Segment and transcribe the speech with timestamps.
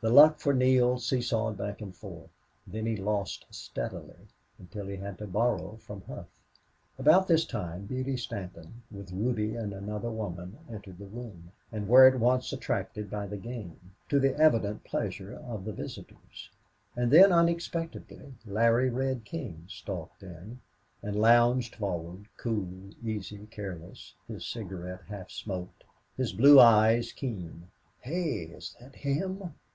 [0.00, 2.30] The luck for Neale seesawed back and forth.
[2.66, 6.40] Then he lost steadily until he had to borrow from Hough.
[6.96, 12.06] About this time Beauty Stanton, with Ruby and another woman, entered the room, and were
[12.06, 16.50] at once attracted by the game, to the evident pleasure of the visitors.
[16.94, 20.60] And then, unexpectedly, Larry Red King stalked in
[21.02, 25.82] and lounged forward, cool, easy, careless, his cigarette half smoked,
[26.16, 27.68] his blue eyes keen.
[28.00, 28.44] "Hey!
[28.44, 29.54] is that him?"